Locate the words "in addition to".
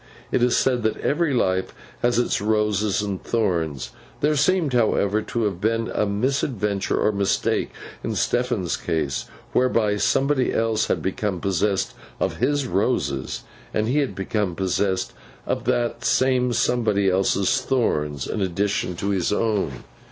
18.25-19.09